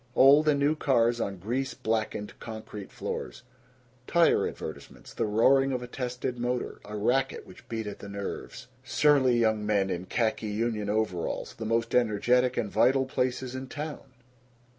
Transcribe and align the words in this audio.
Old 0.15 0.47
and 0.47 0.59
new 0.59 0.75
cars 0.75 1.21
on 1.21 1.37
grease 1.37 1.75
blackened 1.75 2.33
concrete 2.39 2.91
floors. 2.91 3.43
Tire 4.07 4.47
advertisements. 4.47 5.13
The 5.13 5.27
roaring 5.27 5.71
of 5.71 5.83
a 5.83 5.87
tested 5.87 6.39
motor; 6.39 6.79
a 6.83 6.97
racket 6.97 7.45
which 7.45 7.69
beat 7.69 7.85
at 7.85 7.99
the 7.99 8.09
nerves. 8.09 8.65
Surly 8.83 9.37
young 9.37 9.63
men 9.63 9.91
in 9.91 10.07
khaki 10.07 10.47
union 10.49 10.89
overalls. 10.89 11.53
The 11.53 11.65
most 11.67 11.93
energetic 11.93 12.57
and 12.57 12.71
vital 12.71 13.05
places 13.05 13.53
in 13.53 13.67
town. 13.67 14.05